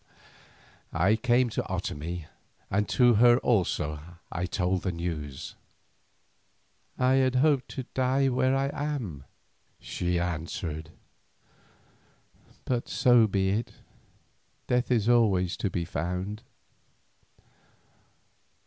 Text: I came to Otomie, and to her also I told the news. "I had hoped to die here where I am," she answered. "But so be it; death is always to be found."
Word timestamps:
I 0.93 1.15
came 1.15 1.49
to 1.51 1.61
Otomie, 1.71 2.25
and 2.71 2.89
to 2.89 3.13
her 3.21 3.37
also 3.37 3.99
I 4.31 4.47
told 4.47 4.81
the 4.81 4.91
news. 4.91 5.53
"I 6.97 7.13
had 7.17 7.35
hoped 7.35 7.69
to 7.75 7.83
die 7.93 8.23
here 8.23 8.33
where 8.33 8.55
I 8.55 8.71
am," 8.73 9.25
she 9.79 10.19
answered. 10.19 10.89
"But 12.65 12.89
so 12.89 13.27
be 13.27 13.49
it; 13.49 13.73
death 14.65 14.89
is 14.89 15.07
always 15.07 15.55
to 15.57 15.69
be 15.69 15.85
found." 15.85 16.41